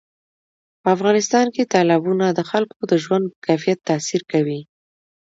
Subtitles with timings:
[0.81, 4.59] په افغانستان کې تالابونه د خلکو د ژوند په کیفیت تاثیر کوي.